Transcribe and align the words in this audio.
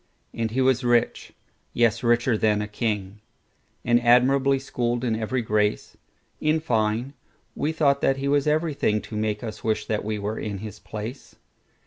And 0.33 0.49
he 0.49 0.61
was 0.61 0.83
rich,—yes, 0.83 2.01
richer 2.01 2.35
than 2.35 2.59
a 2.59 2.67
king,—And 2.67 4.01
admirably 4.01 4.57
schooled 4.57 5.03
in 5.03 5.15
every 5.15 5.43
grace:In 5.43 6.59
fine, 6.59 7.13
we 7.55 7.71
thought 7.71 8.01
that 8.01 8.17
he 8.17 8.27
was 8.27 8.47
everythingTo 8.47 9.11
make 9.11 9.43
us 9.43 9.63
wish 9.63 9.85
that 9.85 10.03
we 10.03 10.17
were 10.17 10.39
in 10.39 10.57
his 10.57 10.79
place. 10.79 11.35